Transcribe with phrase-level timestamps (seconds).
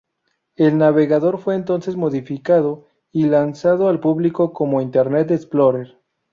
[0.55, 5.95] El navegador fue entonces modificado y lanzado al público como "Internet Explorer".